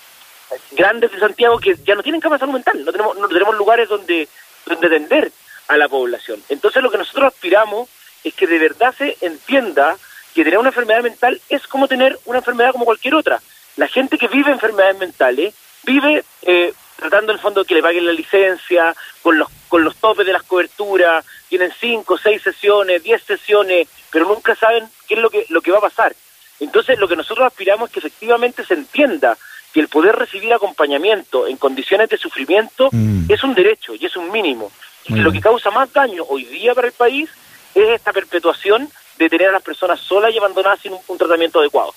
grandes 0.71 1.11
de 1.11 1.19
Santiago 1.19 1.59
que 1.59 1.75
ya 1.83 1.95
no 1.95 2.03
tienen 2.03 2.21
cama 2.21 2.35
de 2.35 2.41
salud 2.41 2.53
mental, 2.53 2.85
no 2.85 2.91
tenemos, 2.91 3.17
no 3.17 3.27
tenemos 3.27 3.55
lugares 3.55 3.89
donde, 3.89 4.27
donde 4.65 4.87
atender 4.87 5.31
a 5.67 5.77
la 5.77 5.89
población. 5.89 6.41
Entonces 6.49 6.83
lo 6.83 6.91
que 6.91 6.97
nosotros 6.97 7.33
aspiramos 7.33 7.89
es 8.23 8.33
que 8.33 8.47
de 8.47 8.59
verdad 8.59 8.93
se 8.97 9.17
entienda 9.21 9.97
que 10.33 10.43
tener 10.43 10.59
una 10.59 10.69
enfermedad 10.69 11.01
mental 11.01 11.41
es 11.49 11.65
como 11.67 11.87
tener 11.87 12.19
una 12.25 12.39
enfermedad 12.39 12.71
como 12.71 12.85
cualquier 12.85 13.15
otra. 13.15 13.41
La 13.77 13.87
gente 13.87 14.17
que 14.17 14.27
vive 14.27 14.51
enfermedades 14.51 14.97
mentales 14.97 15.53
vive 15.83 16.23
eh, 16.43 16.73
tratando 16.95 17.31
en 17.31 17.37
el 17.37 17.41
fondo 17.41 17.65
que 17.65 17.75
le 17.75 17.81
paguen 17.81 18.05
la 18.05 18.13
licencia, 18.13 18.95
con 19.21 19.37
los, 19.37 19.49
con 19.67 19.83
los 19.83 19.95
topes 19.97 20.25
de 20.25 20.33
las 20.33 20.43
coberturas, 20.43 21.25
tienen 21.49 21.71
cinco, 21.79 22.17
seis 22.17 22.41
sesiones, 22.41 23.03
diez 23.03 23.21
sesiones, 23.23 23.87
pero 24.11 24.25
nunca 24.25 24.55
saben 24.55 24.87
qué 25.07 25.15
es 25.15 25.19
lo 25.19 25.29
que, 25.29 25.45
lo 25.49 25.61
que 25.61 25.71
va 25.71 25.79
a 25.79 25.81
pasar. 25.81 26.15
Entonces, 26.59 26.97
lo 26.97 27.07
que 27.07 27.15
nosotros 27.15 27.45
aspiramos 27.47 27.89
es 27.89 27.93
que 27.93 27.99
efectivamente 27.99 28.65
se 28.65 28.75
entienda 28.75 29.37
que 29.73 29.81
el 29.81 29.89
poder 29.89 30.15
recibir 30.15 30.53
acompañamiento 30.53 31.47
en 31.47 31.57
condiciones 31.57 32.09
de 32.09 32.17
sufrimiento 32.17 32.89
mm. 32.91 33.25
es 33.29 33.43
un 33.43 33.53
derecho 33.53 33.93
y 33.93 34.05
es 34.05 34.15
un 34.15 34.31
mínimo. 34.31 34.71
Y 35.03 35.13
que 35.13 35.19
lo 35.19 35.31
que 35.31 35.41
causa 35.41 35.69
más 35.69 35.91
daño 35.91 36.23
hoy 36.29 36.45
día 36.45 36.73
para 36.73 36.87
el 36.87 36.93
país 36.93 37.29
es 37.75 37.89
esta 37.89 38.13
perpetuación 38.13 38.89
de 39.17 39.29
tener 39.29 39.49
a 39.49 39.51
las 39.51 39.61
personas 39.61 39.99
solas 39.99 40.33
y 40.33 40.37
abandonadas 40.37 40.79
sin 40.79 40.93
un, 40.93 41.17
tratamiento 41.17 41.59
adecuado. 41.59 41.93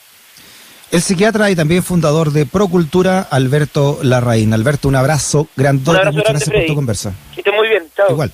El 0.90 1.02
psiquiatra 1.02 1.50
y 1.50 1.57
también 1.57 1.83
fundador 1.83 2.33
de 2.33 2.47
Procultura, 2.47 3.21
Alberto 3.21 3.99
Larraín. 4.02 4.54
Alberto, 4.54 4.88
un 4.88 4.97
abrazo 4.97 5.49
grande. 5.54 5.90
Un 5.90 5.97
abrazo 5.97 6.16
muchas 6.16 6.30
gracias 6.30 6.54
por 6.54 6.66
tu 6.66 6.75
conversa. 6.75 7.12
Que 7.35 7.40
esté 7.40 7.52
muy 7.52 7.68
bien. 7.68 7.85
Chao. 7.95 8.11
Igual. 8.11 8.33